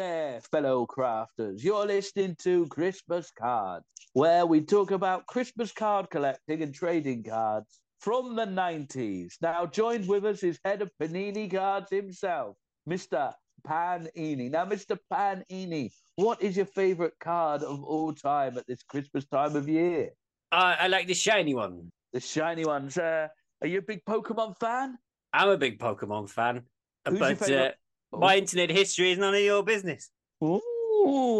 There, 0.00 0.40
fellow 0.50 0.86
crafters. 0.86 1.62
You're 1.62 1.84
listening 1.84 2.34
to 2.42 2.66
Christmas 2.68 3.30
Cards, 3.38 3.84
where 4.14 4.46
we 4.46 4.62
talk 4.62 4.92
about 4.92 5.26
Christmas 5.26 5.72
card 5.72 6.08
collecting 6.08 6.62
and 6.62 6.74
trading 6.74 7.22
cards 7.22 7.80
from 8.00 8.34
the 8.34 8.46
90s. 8.46 9.34
Now, 9.42 9.66
joined 9.66 10.08
with 10.08 10.24
us 10.24 10.42
is 10.42 10.58
head 10.64 10.80
of 10.80 10.90
Panini 10.98 11.50
Cards 11.50 11.90
himself, 11.90 12.56
Mr. 12.88 13.34
Panini. 13.68 14.50
Now, 14.50 14.64
Mr. 14.64 14.96
Panini, 15.12 15.90
what 16.16 16.40
is 16.40 16.56
your 16.56 16.64
favorite 16.64 17.18
card 17.20 17.62
of 17.62 17.84
all 17.84 18.14
time 18.14 18.56
at 18.56 18.66
this 18.66 18.82
Christmas 18.82 19.26
time 19.26 19.54
of 19.54 19.68
year? 19.68 20.12
Uh, 20.50 20.76
I 20.80 20.88
like 20.88 21.08
the 21.08 21.14
shiny 21.14 21.54
one. 21.54 21.90
The 22.14 22.20
shiny 22.20 22.64
ones. 22.64 22.96
Uh, 22.96 23.28
are 23.60 23.68
you 23.68 23.80
a 23.80 23.82
big 23.82 24.02
Pokemon 24.06 24.56
fan? 24.58 24.96
I'm 25.34 25.50
a 25.50 25.58
big 25.58 25.78
Pokemon 25.78 26.30
fan, 26.30 26.62
Who's 27.06 27.20
your 27.20 27.34
but 27.34 27.50
uh, 27.50 27.70
my 28.12 28.36
internet 28.36 28.70
history 28.70 29.12
is 29.12 29.18
none 29.18 29.34
of 29.34 29.40
your 29.40 29.62
business. 29.62 30.10
Ooh, 30.42 30.60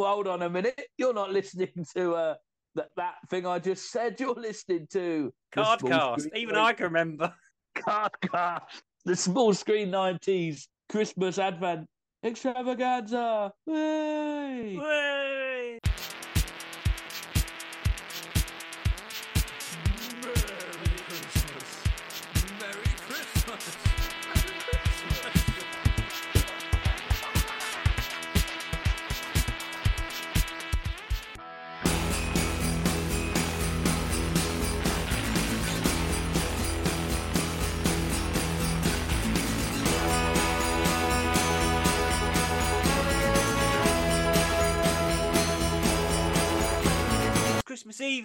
hold 0.05 0.27
on 0.27 0.43
a 0.43 0.51
minute. 0.51 0.81
You're 0.97 1.15
not 1.15 1.33
listening 1.33 1.87
to 1.95 2.15
uh, 2.15 2.35
that, 2.75 2.89
that 2.97 3.15
thing 3.29 3.47
I 3.47 3.59
just 3.59 3.91
said. 3.91 4.19
You're 4.19 4.35
listening 4.35 4.87
to 4.93 5.33
Cardcast. 5.55 6.29
Even 6.35 6.57
I 6.57 6.73
can 6.73 6.85
remember. 6.85 7.35
Cardcast. 7.77 8.83
The 9.05 9.17
small 9.17 9.55
screen 9.55 9.91
90s 9.91 10.67
Christmas 10.89 11.39
Advent 11.39 11.87
extravaganza. 12.23 13.53
Way. 13.67 14.79
Way. 14.79 15.50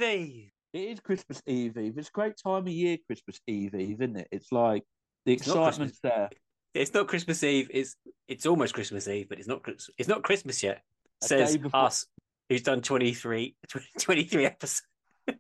Eve. 0.01 0.27
Eve. 0.27 0.51
It 0.73 0.79
is 0.91 0.99
Christmas 0.99 1.41
Eve 1.45 1.77
Eve. 1.77 1.97
It's 1.97 2.09
a 2.09 2.11
great 2.11 2.33
time 2.43 2.63
of 2.63 2.67
year, 2.67 2.97
Christmas 3.07 3.39
Eve 3.47 3.75
Eve, 3.75 4.01
isn't 4.01 4.17
it? 4.17 4.27
It's 4.31 4.51
like 4.51 4.83
the 5.25 5.33
It's 5.33 5.47
excitement's 5.47 5.99
there. 6.01 6.29
It's 6.73 6.93
not 6.93 7.07
Christmas 7.07 7.41
Eve. 7.43 7.69
It's 7.73 7.95
it's 8.27 8.45
almost 8.45 8.73
Christmas 8.73 9.07
Eve, 9.07 9.29
but 9.29 9.39
it's 9.39 9.47
not. 9.47 9.61
It's 9.97 10.09
not 10.09 10.23
Christmas 10.23 10.61
yet. 10.61 10.81
A 11.23 11.27
Says 11.27 11.57
before- 11.57 11.79
us, 11.79 12.05
who's 12.49 12.61
done 12.61 12.81
23, 12.81 13.55
23 13.99 14.45
episodes. 14.45 14.81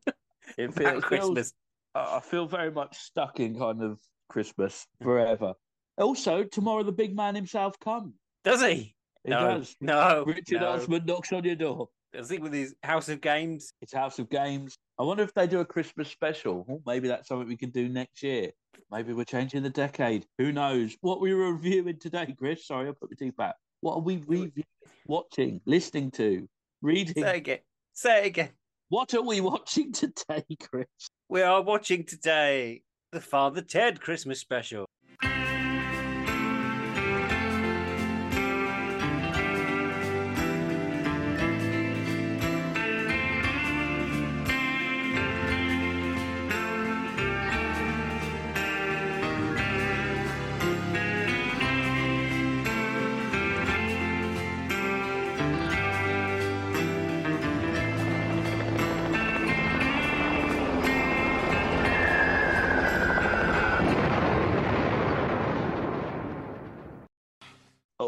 It 0.57 0.73
feels, 0.73 1.03
Christmas. 1.03 1.53
I 1.93 2.17
I 2.17 2.19
feel 2.21 2.47
very 2.47 2.71
much 2.71 2.97
stuck 2.97 3.41
in 3.41 3.57
kind 3.59 3.81
of 3.83 3.99
Christmas 4.29 4.87
forever. 5.01 5.53
Also, 5.97 6.43
tomorrow 6.43 6.83
the 6.83 6.93
big 6.93 7.13
man 7.15 7.35
himself 7.35 7.77
comes. 7.79 8.13
Does 8.45 8.61
he? 8.61 8.95
He 9.25 9.31
no, 9.31 9.57
does. 9.57 9.75
no. 9.81 10.23
Richard 10.25 10.61
no. 10.61 10.69
Osman 10.73 11.05
knocks 11.05 11.33
on 11.33 11.43
your 11.43 11.55
door. 11.55 11.89
I 12.17 12.23
think 12.23 12.43
with 12.43 12.53
his 12.53 12.75
House 12.83 13.09
of 13.09 13.21
Games. 13.21 13.73
It's 13.81 13.93
House 13.93 14.19
of 14.19 14.29
Games. 14.29 14.77
I 14.99 15.03
wonder 15.03 15.23
if 15.23 15.33
they 15.33 15.47
do 15.47 15.59
a 15.59 15.65
Christmas 15.65 16.09
special. 16.09 16.65
Oh, 16.69 16.81
maybe 16.85 17.07
that's 17.07 17.27
something 17.27 17.47
we 17.47 17.57
can 17.57 17.71
do 17.71 17.89
next 17.89 18.23
year. 18.23 18.51
Maybe 18.91 19.13
we're 19.13 19.25
changing 19.25 19.63
the 19.63 19.69
decade. 19.69 20.25
Who 20.37 20.51
knows? 20.51 20.95
What 21.01 21.19
we 21.19 21.33
were 21.33 21.53
reviewing 21.53 21.99
today, 21.99 22.33
Chris? 22.37 22.67
Sorry, 22.67 22.87
I 22.87 22.91
put 22.91 23.09
my 23.11 23.15
teeth 23.17 23.35
back. 23.35 23.55
What 23.81 23.95
are 23.95 24.01
we 24.01 24.17
reviewing, 24.17 24.63
watching, 25.07 25.61
listening 25.65 26.11
to, 26.11 26.47
reading? 26.81 27.23
Say 27.23 27.29
it 27.29 27.35
again. 27.35 27.59
Say 27.93 28.23
it 28.23 28.25
again. 28.27 28.49
What 28.89 29.13
are 29.13 29.21
we 29.21 29.41
watching 29.41 29.91
today, 29.93 30.45
Chris? 30.61 30.87
We 31.27 31.41
are 31.41 31.61
watching 31.61 32.05
today 32.05 32.83
the 33.11 33.21
Father 33.21 33.61
Ted 33.61 33.99
Christmas 34.01 34.39
special. 34.39 34.85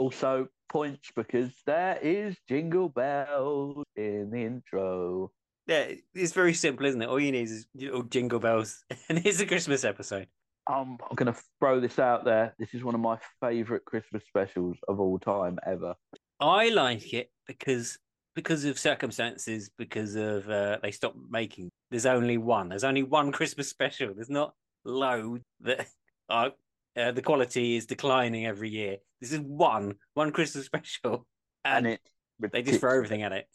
Also, 0.08 0.48
points 0.70 1.12
because 1.18 1.52
there 1.66 1.98
is 2.02 2.38
Jingle 2.48 2.88
Bells 2.88 3.84
in 3.98 4.30
the 4.32 4.42
intro. 4.42 5.32
Yeah, 5.68 5.92
it's 6.16 6.32
very 6.32 6.54
simple, 6.54 6.86
isn't 6.86 7.02
it? 7.02 7.10
All 7.10 7.20
you 7.20 7.34
need 7.34 7.50
is 7.50 7.66
little 7.76 8.04
jingle 8.04 8.40
bells, 8.40 8.86
and 9.10 9.18
it's 9.26 9.42
a 9.42 9.46
Christmas 9.46 9.84
episode. 9.84 10.28
I'm 10.66 10.98
going 11.14 11.34
to 11.34 11.38
throw 11.60 11.82
this 11.82 12.00
out 12.00 12.24
there. 12.24 12.56
This 12.58 12.74
is 12.74 12.86
one 12.86 12.96
of 12.96 13.02
my 13.02 13.18
favourite 13.42 13.84
Christmas 13.84 14.24
specials 14.26 14.78
of 14.88 15.02
all 15.02 15.20
time 15.20 15.60
ever. 15.68 15.94
I 16.40 16.70
like 16.70 17.14
it 17.14 17.30
because 17.46 18.00
because 18.34 18.64
of 18.64 18.80
circumstances, 18.80 19.70
because 19.78 20.16
of 20.16 20.50
uh, 20.50 20.78
they 20.82 20.92
stopped 20.92 21.18
making. 21.30 21.68
There's 21.92 22.06
only 22.06 22.38
one. 22.38 22.70
There's 22.70 22.86
only 22.86 23.04
one 23.04 23.34
Christmas 23.34 23.68
special. 23.68 24.14
There's 24.14 24.30
not 24.30 24.54
loads 24.86 25.44
that 25.60 25.86
are. 26.30 26.54
Uh, 26.98 27.12
the 27.12 27.22
quality 27.22 27.76
is 27.76 27.86
declining 27.86 28.46
every 28.46 28.70
year. 28.70 28.98
This 29.22 29.32
is 29.32 29.40
one 29.40 29.96
one 30.16 30.32
Christmas 30.32 30.66
special, 30.72 31.26
And 31.64 31.86
and, 31.86 32.00
it 32.44 32.52
they 32.52 32.62
just 32.62 32.80
throw 32.80 32.96
everything 32.96 33.24
at 33.24 33.32
it. 33.32 33.46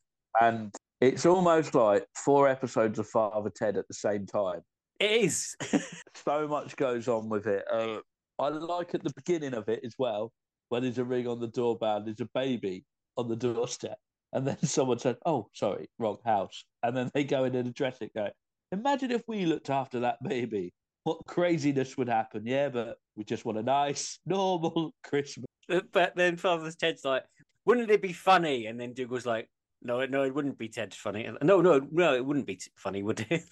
And 0.40 0.72
it's 1.00 1.26
almost 1.26 1.74
like 1.74 2.06
four 2.14 2.48
episodes 2.48 2.98
of 2.98 3.08
Father 3.08 3.50
Ted 3.50 3.76
at 3.76 3.88
the 3.88 3.94
same 3.94 4.26
time. 4.26 4.60
It 5.00 5.10
is. 5.10 5.56
So 6.24 6.46
much 6.46 6.76
goes 6.76 7.08
on 7.08 7.28
with 7.28 7.48
it. 7.48 7.64
Uh, 7.68 7.98
I 8.38 8.48
like 8.48 8.94
at 8.94 9.02
the 9.02 9.12
beginning 9.16 9.54
of 9.54 9.68
it 9.68 9.80
as 9.84 9.94
well, 9.98 10.32
when 10.68 10.82
there's 10.82 10.98
a 10.98 11.04
ring 11.04 11.26
on 11.26 11.40
the 11.40 11.48
doorbell, 11.48 12.02
there's 12.04 12.20
a 12.20 12.28
baby 12.32 12.84
on 13.16 13.28
the 13.28 13.34
doorstep. 13.34 13.98
And 14.32 14.46
then 14.46 14.56
someone 14.62 14.98
said, 14.98 15.16
Oh, 15.26 15.48
sorry, 15.52 15.88
wrong 15.98 16.18
house. 16.24 16.64
And 16.82 16.96
then 16.96 17.10
they 17.12 17.24
go 17.24 17.44
in 17.44 17.54
and 17.54 17.68
address 17.68 17.96
it, 18.00 18.14
go, 18.14 18.28
Imagine 18.70 19.10
if 19.10 19.22
we 19.26 19.46
looked 19.46 19.68
after 19.68 20.00
that 20.00 20.22
baby. 20.22 20.72
What 21.04 21.26
craziness 21.26 21.96
would 21.96 22.08
happen? 22.08 22.46
Yeah, 22.46 22.68
but 22.68 22.96
we 23.16 23.24
just 23.24 23.44
want 23.44 23.58
a 23.58 23.62
nice, 23.62 24.18
normal 24.26 24.94
Christmas. 25.02 25.46
But- 25.92 26.16
then 26.16 26.36
Father 26.36 26.70
Ted's 26.70 27.04
like, 27.04 27.24
wouldn't 27.64 27.90
it 27.90 28.02
be 28.02 28.12
funny? 28.12 28.66
And 28.66 28.78
then 28.78 28.92
Dougal's 28.92 29.26
like, 29.26 29.48
No, 29.82 30.04
no, 30.06 30.22
it 30.24 30.34
wouldn't 30.34 30.58
be 30.58 30.68
Ted 30.68 30.94
funny. 30.94 31.28
No, 31.42 31.60
no, 31.60 31.80
no, 31.90 32.14
it 32.14 32.24
wouldn't 32.24 32.46
be 32.46 32.60
funny, 32.76 33.02
would 33.02 33.24
it? 33.30 33.44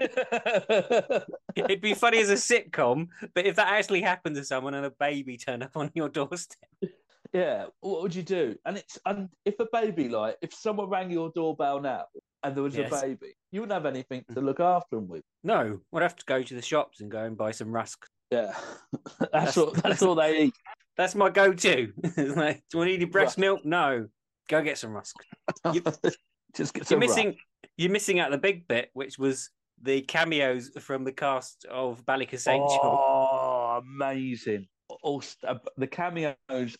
It'd 1.56 1.80
be 1.80 1.94
funny 1.94 2.18
as 2.18 2.30
a 2.30 2.34
sitcom, 2.34 3.08
but 3.34 3.46
if 3.46 3.56
that 3.56 3.68
actually 3.68 4.02
happened 4.02 4.36
to 4.36 4.44
someone 4.44 4.74
and 4.74 4.86
a 4.86 4.90
baby 4.90 5.36
turned 5.36 5.62
up 5.62 5.76
on 5.76 5.90
your 5.94 6.08
doorstep, 6.08 6.68
yeah, 7.32 7.66
what 7.80 8.02
would 8.02 8.14
you 8.14 8.22
do? 8.22 8.56
And 8.64 8.78
it's 8.78 8.98
and 9.04 9.28
if 9.44 9.60
a 9.60 9.66
baby 9.70 10.08
like 10.08 10.36
if 10.40 10.54
someone 10.54 10.88
rang 10.88 11.10
your 11.10 11.30
doorbell 11.34 11.80
now 11.80 12.04
and 12.42 12.54
there 12.54 12.62
was 12.62 12.76
Yes. 12.76 12.92
a 12.92 13.00
baby, 13.06 13.34
you 13.52 13.60
wouldn't 13.60 13.74
have 13.74 13.86
anything 13.86 14.24
to 14.34 14.40
look 14.40 14.60
after 14.60 14.96
them 14.96 15.08
with. 15.08 15.24
no, 15.42 15.80
we'd 15.92 16.02
have 16.02 16.16
to 16.16 16.24
go 16.26 16.42
to 16.42 16.54
the 16.54 16.62
shops 16.62 17.00
and 17.00 17.10
go 17.10 17.24
and 17.24 17.36
buy 17.36 17.50
some 17.50 17.70
rusk. 17.72 18.06
Yeah, 18.30 18.54
that's, 19.20 19.30
That's- 19.32 19.56
all. 19.58 19.66
That's, 19.66 19.82
that's- 19.82 20.02
all 20.02 20.14
they 20.14 20.42
eat. 20.44 20.54
That's 20.96 21.14
my 21.14 21.30
go-to. 21.30 21.92
Like, 22.16 22.56
do 22.56 22.62
you 22.72 22.78
want 22.78 22.88
to 22.88 22.92
eat 22.94 23.00
your 23.00 23.08
breast 23.10 23.30
Rusk. 23.32 23.38
milk? 23.38 23.64
No, 23.64 24.08
go 24.48 24.62
get 24.62 24.78
some 24.78 24.92
rusk. 24.92 25.14
You- 25.72 25.82
Just 26.56 26.74
get 26.74 26.90
You're 26.90 26.98
missing. 26.98 27.26
rusk. 27.28 27.38
You're 27.76 27.90
missing 27.92 28.18
out 28.20 28.30
the 28.32 28.38
big 28.38 28.66
bit, 28.66 28.90
which 28.94 29.18
was 29.18 29.50
the 29.82 30.00
cameos 30.02 30.70
from 30.80 31.04
the 31.04 31.12
cast 31.12 31.64
of 31.70 32.04
Ballykissangel. 32.04 32.78
Oh, 32.82 33.80
amazing! 33.82 34.66
All 35.02 35.22
uh, 35.46 35.54
the 35.76 35.86
cameos. 35.86 36.34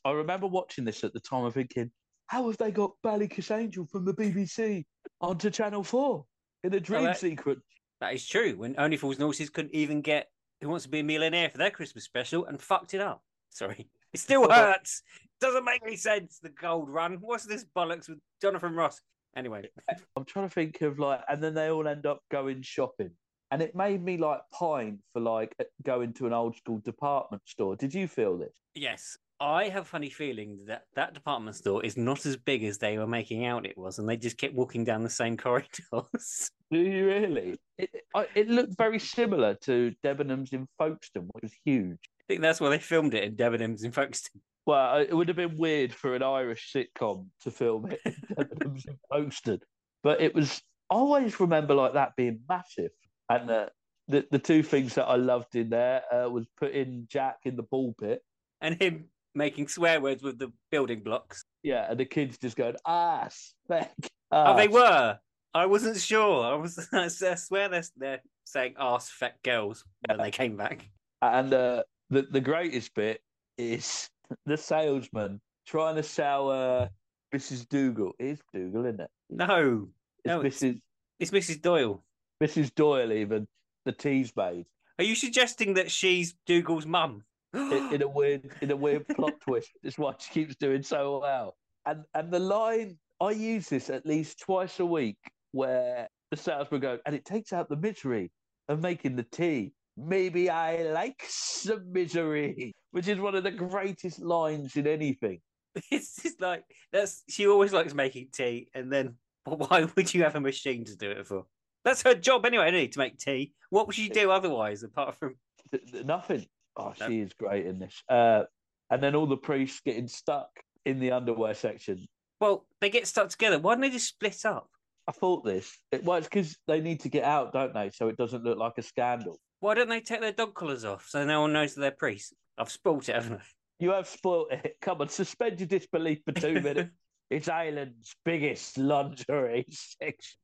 I 0.04 0.10
remember 0.10 0.46
watching 0.48 0.84
this 0.84 1.04
at 1.04 1.12
the 1.12 1.20
time 1.20 1.44
and 1.44 1.54
thinking, 1.54 1.90
how 2.28 2.46
have 2.46 2.56
they 2.58 2.70
got 2.70 2.92
Ballykissangel 3.04 3.90
from 3.90 4.04
the 4.04 4.14
BBC 4.14 4.84
onto 5.20 5.50
Channel 5.50 5.82
Four 5.82 6.24
in 6.62 6.72
a 6.74 6.80
dream 6.80 7.04
that- 7.04 7.18
sequence? 7.18 7.60
That 8.00 8.14
is 8.14 8.24
true. 8.28 8.54
When 8.56 8.76
Only 8.78 8.96
Fools 8.96 9.16
and 9.16 9.24
Horses 9.24 9.50
couldn't 9.50 9.74
even 9.74 10.02
get 10.02 10.28
Who 10.60 10.68
Wants 10.68 10.84
to 10.84 10.90
Be 10.90 11.00
a 11.00 11.02
Millionaire 11.02 11.50
for 11.50 11.58
their 11.58 11.72
Christmas 11.72 12.04
special 12.04 12.46
and 12.46 12.62
fucked 12.62 12.94
it 12.94 13.00
up. 13.00 13.22
Sorry. 13.50 13.88
It 14.14 14.20
still 14.20 14.48
hurts. 14.50 15.02
Doesn't 15.38 15.66
make 15.66 15.82
any 15.84 15.96
sense, 15.96 16.38
the 16.42 16.48
gold 16.48 16.88
run. 16.88 17.18
What's 17.20 17.44
this 17.44 17.66
bollocks 17.76 18.08
with 18.08 18.18
Jonathan 18.40 18.72
Ross? 18.74 19.02
Anyway, 19.36 19.68
I'm 20.16 20.24
trying 20.24 20.48
to 20.48 20.54
think 20.54 20.80
of 20.80 20.98
like, 20.98 21.20
and 21.28 21.42
then 21.44 21.52
they 21.52 21.68
all 21.70 21.86
end 21.86 22.06
up 22.06 22.22
going 22.30 22.62
shopping, 22.62 23.10
and 23.50 23.60
it 23.60 23.74
made 23.76 24.02
me 24.02 24.16
like 24.16 24.40
pine 24.50 25.00
for 25.12 25.20
like 25.20 25.54
going 25.82 26.14
to 26.14 26.26
an 26.26 26.32
old 26.32 26.56
school 26.56 26.78
department 26.78 27.42
store. 27.46 27.76
Did 27.76 27.92
you 27.92 28.08
feel 28.08 28.38
this? 28.38 28.54
yes, 28.74 29.18
I 29.40 29.68
have 29.68 29.82
a 29.82 29.86
funny 29.86 30.10
feeling 30.10 30.58
that 30.66 30.84
that 30.96 31.14
department 31.14 31.56
store 31.56 31.84
is 31.84 31.96
not 31.96 32.26
as 32.26 32.36
big 32.36 32.64
as 32.64 32.78
they 32.78 32.98
were 32.98 33.06
making 33.06 33.46
out 33.46 33.66
it 33.66 33.78
was, 33.78 33.98
and 33.98 34.08
they 34.08 34.16
just 34.16 34.36
kept 34.36 34.54
walking 34.54 34.84
down 34.84 35.04
the 35.04 35.10
same 35.10 35.36
corridors. 35.36 36.50
Do 36.70 36.78
you 36.78 37.06
really? 37.06 37.56
It 37.76 37.90
I, 38.14 38.26
it 38.34 38.48
looked 38.48 38.76
very 38.76 38.98
similar 38.98 39.54
to 39.62 39.94
Debenhams 40.04 40.52
in 40.52 40.66
Folkestone, 40.76 41.28
which 41.32 41.42
was 41.42 41.52
huge. 41.64 41.98
I 42.20 42.24
think 42.26 42.40
that's 42.40 42.60
where 42.60 42.70
they 42.70 42.78
filmed 42.78 43.14
it 43.14 43.24
in 43.24 43.36
Debenhams 43.36 43.84
in 43.84 43.92
Folkestone. 43.92 44.40
Well, 44.66 44.98
it 44.98 45.14
would 45.14 45.28
have 45.28 45.36
been 45.38 45.56
weird 45.56 45.94
for 45.94 46.14
an 46.14 46.22
Irish 46.22 46.74
sitcom 46.76 47.28
to 47.40 47.50
film 47.50 47.90
it 47.90 48.00
in 48.04 48.12
Debenhams 48.36 48.86
in 48.86 48.98
Folkestone, 49.08 49.60
but 50.02 50.20
it 50.20 50.34
was. 50.34 50.60
I 50.90 50.96
always 50.96 51.40
remember 51.40 51.72
like 51.72 51.94
that 51.94 52.14
being 52.16 52.40
massive, 52.46 52.90
and 53.30 53.50
uh, 53.50 53.66
the 54.08 54.26
the 54.30 54.38
two 54.38 54.62
things 54.62 54.96
that 54.96 55.06
I 55.06 55.16
loved 55.16 55.56
in 55.56 55.70
there 55.70 56.02
uh, 56.12 56.28
was 56.28 56.46
putting 56.58 57.06
Jack 57.08 57.36
in 57.44 57.56
the 57.56 57.62
ball 57.62 57.94
pit. 57.98 58.20
And 58.60 58.74
him 58.74 59.06
making 59.38 59.68
swear 59.68 60.00
words 60.00 60.22
with 60.22 60.38
the 60.38 60.52
building 60.70 61.00
blocks. 61.02 61.42
Yeah, 61.62 61.86
and 61.88 61.98
the 61.98 62.04
kids 62.04 62.36
just 62.36 62.56
going 62.56 62.76
ass, 62.86 63.54
feck. 63.68 63.94
Oh, 64.30 64.54
they 64.56 64.68
were. 64.68 65.18
I 65.54 65.64
wasn't 65.66 65.96
sure. 65.96 66.44
I 66.44 66.54
was. 66.56 66.86
I 66.92 67.08
swear 67.08 67.68
they're, 67.70 67.82
they're 67.96 68.20
saying 68.44 68.74
"ass 68.78 69.08
fat 69.08 69.42
girls" 69.42 69.84
when 70.06 70.18
they 70.18 70.30
came 70.30 70.56
back. 70.56 70.86
And 71.22 71.54
uh, 71.54 71.82
the 72.10 72.22
the 72.30 72.40
greatest 72.40 72.94
bit 72.94 73.22
is 73.56 74.10
the 74.44 74.56
salesman 74.58 75.40
trying 75.66 75.96
to 75.96 76.02
sell 76.02 76.50
uh, 76.50 76.88
Mrs. 77.34 77.66
Dougal. 77.68 78.12
It 78.18 78.26
is 78.26 78.38
Dougal, 78.52 78.84
isn't 78.84 79.00
it? 79.00 79.10
No, 79.30 79.88
It's 80.24 80.26
No, 80.26 80.40
it's- 80.40 80.60
Mrs. 80.62 80.80
it's 81.20 81.30
Mrs. 81.30 81.62
Doyle. 81.62 82.04
Mrs. 82.42 82.74
Doyle. 82.74 83.12
Even 83.12 83.48
the 83.84 83.92
tea's 83.92 84.32
made 84.36 84.66
Are 84.98 85.04
you 85.04 85.14
suggesting 85.14 85.74
that 85.74 85.90
she's 85.90 86.34
Dougal's 86.46 86.86
mum? 86.86 87.24
In, 87.54 87.94
in 87.94 88.02
a 88.02 88.08
weird 88.18 88.50
in 88.60 88.70
a 88.70 88.76
weird 88.76 89.06
plot 89.08 89.34
twist. 89.40 89.70
It's 89.82 89.98
why 89.98 90.14
she 90.18 90.30
keeps 90.30 90.56
doing 90.56 90.82
so 90.82 91.20
well. 91.20 91.56
And 91.86 92.04
and 92.14 92.30
the 92.32 92.38
line 92.38 92.98
I 93.20 93.32
use 93.32 93.68
this 93.68 93.90
at 93.90 94.06
least 94.06 94.40
twice 94.40 94.80
a 94.80 94.86
week, 94.86 95.18
where 95.52 96.08
the 96.30 96.36
salesman 96.36 96.80
goes, 96.80 97.00
and 97.06 97.14
it 97.14 97.24
takes 97.24 97.52
out 97.52 97.68
the 97.68 97.76
misery 97.76 98.30
of 98.68 98.80
making 98.80 99.16
the 99.16 99.24
tea. 99.24 99.72
Maybe 99.96 100.48
I 100.48 100.82
like 100.82 101.24
some 101.26 101.92
misery, 101.92 102.72
which 102.92 103.08
is 103.08 103.18
one 103.18 103.34
of 103.34 103.42
the 103.42 103.50
greatest 103.50 104.20
lines 104.20 104.76
in 104.76 104.86
anything. 104.86 105.40
It's 105.90 106.22
just 106.22 106.40
like 106.40 106.64
that's. 106.92 107.22
She 107.28 107.46
always 107.46 107.72
likes 107.72 107.94
making 107.94 108.28
tea, 108.32 108.68
and 108.74 108.92
then 108.92 109.14
why 109.44 109.86
would 109.96 110.12
you 110.12 110.24
have 110.24 110.36
a 110.36 110.40
machine 110.40 110.84
to 110.84 110.96
do 110.96 111.10
it 111.10 111.26
for? 111.26 111.44
That's 111.84 112.02
her 112.02 112.14
job 112.14 112.44
anyway, 112.44 112.84
it, 112.84 112.92
to 112.92 112.98
make 112.98 113.18
tea. 113.18 113.54
What 113.70 113.86
would 113.86 113.96
she 113.96 114.08
do 114.08 114.30
otherwise, 114.30 114.82
apart 114.82 115.16
from? 115.16 115.36
Th- 115.70 115.82
th- 115.90 116.04
Nothing. 116.04 116.46
Oh, 116.78 116.94
No. 117.00 117.08
she 117.08 117.20
is 117.20 117.32
great 117.34 117.66
in 117.66 117.78
this. 117.78 118.02
Uh, 118.08 118.44
and 118.90 119.02
then 119.02 119.14
all 119.14 119.26
the 119.26 119.36
priests 119.36 119.80
getting 119.84 120.08
stuck 120.08 120.48
in 120.84 120.98
the 121.00 121.12
underwear 121.12 121.54
section. 121.54 122.06
Well, 122.40 122.66
they 122.80 122.88
get 122.90 123.06
stuck 123.06 123.28
together. 123.28 123.58
Why 123.58 123.74
don't 123.74 123.80
they 123.82 123.90
just 123.90 124.08
split 124.08 124.44
up? 124.44 124.68
I 125.06 125.12
thought 125.12 125.44
this. 125.44 125.76
It, 125.90 126.04
well, 126.04 126.18
it's 126.18 126.28
because 126.28 126.56
they 126.66 126.80
need 126.80 127.00
to 127.00 127.08
get 127.08 127.24
out, 127.24 127.52
don't 127.52 127.74
they? 127.74 127.90
So 127.90 128.08
it 128.08 128.16
doesn't 128.16 128.44
look 128.44 128.58
like 128.58 128.74
a 128.78 128.82
scandal. 128.82 129.38
Why 129.60 129.74
don't 129.74 129.88
they 129.88 130.00
take 130.00 130.20
their 130.20 130.32
dog 130.32 130.54
collars 130.54 130.84
off 130.84 131.06
so 131.08 131.24
no 131.24 131.40
one 131.40 131.52
knows 131.52 131.74
that 131.74 131.80
they're 131.80 131.90
priests? 131.90 132.32
I've 132.56 132.70
spoilt 132.70 133.08
it, 133.08 133.14
haven't 133.16 133.38
I? 133.40 133.42
You 133.80 133.90
have 133.90 134.06
spoilt 134.06 134.52
it. 134.52 134.76
Come 134.80 135.00
on, 135.00 135.08
suspend 135.08 135.58
your 135.60 135.66
disbelief 135.66 136.18
for 136.24 136.32
two 136.32 136.60
minutes. 136.60 136.90
It's 137.30 137.48
Ireland's 137.48 138.14
biggest 138.24 138.78
lingerie 138.78 139.66
section. 139.70 140.38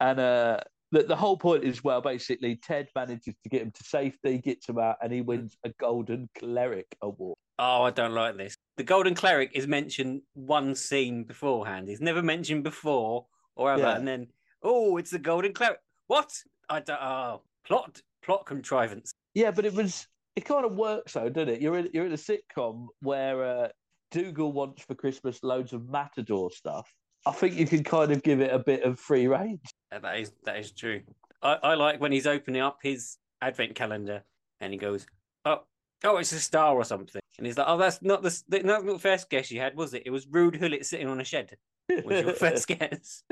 And 0.00 0.20
uh, 0.20 0.60
the, 0.92 1.02
the 1.02 1.16
whole 1.16 1.36
point 1.36 1.64
is 1.64 1.84
well, 1.84 2.00
basically, 2.00 2.56
Ted 2.56 2.88
manages 2.94 3.34
to 3.42 3.48
get 3.48 3.62
him 3.62 3.70
to 3.72 3.84
safety, 3.84 4.38
gets 4.38 4.68
him 4.68 4.78
out, 4.78 4.96
and 5.02 5.12
he 5.12 5.20
wins 5.20 5.56
a 5.64 5.70
Golden 5.80 6.28
Cleric 6.38 6.86
Award. 7.02 7.36
Oh, 7.58 7.82
I 7.82 7.90
don't 7.90 8.14
like 8.14 8.36
this. 8.36 8.54
The 8.76 8.84
Golden 8.84 9.14
Cleric 9.14 9.50
is 9.54 9.66
mentioned 9.66 10.22
one 10.34 10.74
scene 10.74 11.24
beforehand. 11.24 11.88
He's 11.88 12.00
never 12.00 12.22
mentioned 12.22 12.64
before 12.64 13.26
or 13.56 13.72
ever, 13.72 13.82
Yeah. 13.82 13.96
and 13.96 14.06
then 14.06 14.28
oh, 14.62 14.96
it's 14.96 15.10
the 15.10 15.18
Golden 15.18 15.52
Cleric. 15.52 15.78
What? 16.06 16.30
I 16.68 16.80
don't. 16.80 17.00
Oh, 17.00 17.42
plot 17.66 18.00
plot 18.22 18.46
contrivance. 18.46 19.12
Yeah, 19.34 19.50
but 19.50 19.66
it 19.66 19.74
was 19.74 20.06
it 20.36 20.44
kind 20.44 20.64
of 20.64 20.76
works 20.76 21.14
though, 21.14 21.28
doesn't 21.28 21.48
it? 21.48 21.60
You're 21.60 21.78
in 21.78 21.88
you're 21.92 22.06
in 22.06 22.12
a 22.12 22.16
sitcom 22.16 22.86
where 23.00 23.44
uh, 23.44 23.68
Dougal 24.10 24.52
wants 24.52 24.84
for 24.84 24.94
Christmas 24.94 25.42
loads 25.42 25.72
of 25.72 25.88
Matador 25.88 26.50
stuff. 26.50 26.88
I 27.26 27.32
think 27.32 27.54
you 27.56 27.66
can 27.66 27.84
kind 27.84 28.10
of 28.12 28.22
give 28.22 28.40
it 28.40 28.52
a 28.52 28.58
bit 28.58 28.82
of 28.84 28.98
free 28.98 29.26
range. 29.26 29.60
Uh, 29.92 29.98
That 29.98 30.18
is 30.20 30.32
that 30.44 30.58
is 30.58 30.72
true. 30.72 31.02
I, 31.42 31.58
I 31.62 31.74
like 31.74 32.00
when 32.00 32.12
he's 32.12 32.26
opening 32.26 32.62
up 32.62 32.78
his 32.82 33.16
advent 33.40 33.74
calendar 33.74 34.24
and 34.60 34.72
he 34.72 34.78
goes, 34.78 35.06
"Oh, 35.44 35.62
oh, 36.04 36.16
it's 36.16 36.32
a 36.32 36.40
star 36.40 36.74
or 36.74 36.84
something," 36.84 37.20
and 37.38 37.46
he's 37.46 37.56
like, 37.58 37.66
"Oh, 37.68 37.76
that's 37.76 38.02
not 38.02 38.22
the 38.22 38.42
that's 38.48 38.64
not 38.64 38.84
the 38.86 38.98
first 38.98 39.30
guess 39.30 39.50
you 39.50 39.60
had, 39.60 39.76
was 39.76 39.94
it? 39.94 40.02
It 40.06 40.10
was 40.10 40.26
Rutger 40.26 40.60
Hauer 40.60 40.84
sitting 40.84 41.08
on 41.08 41.20
a 41.20 41.24
shed." 41.24 41.56
Was 42.04 42.22
your 42.22 42.34
first 42.34 42.66
guess? 42.78 43.22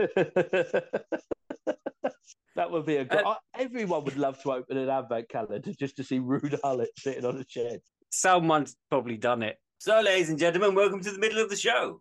that 2.55 2.71
would 2.71 2.87
be 2.87 2.97
a 2.97 3.05
good. 3.05 3.25
Uh, 3.25 3.35
everyone 3.59 4.05
would 4.05 4.17
love 4.17 4.41
to 4.43 4.53
open 4.53 4.77
an 4.79 4.89
advent 4.89 5.29
calendar 5.29 5.73
just 5.79 5.97
to 5.97 6.05
see 6.05 6.19
Rutger 6.19 6.59
Hauer 6.61 6.87
sitting 6.97 7.25
on 7.25 7.37
a 7.39 7.45
shed. 7.49 7.81
Someone's 8.11 8.77
probably 8.89 9.17
done 9.17 9.43
it. 9.43 9.59
So, 9.79 10.01
ladies 10.01 10.31
and 10.31 10.39
gentlemen, 10.39 10.75
welcome 10.75 11.03
to 11.03 11.11
the 11.13 11.19
middle 11.19 11.43
of 11.43 11.51
the 11.51 11.57
show. 11.57 12.01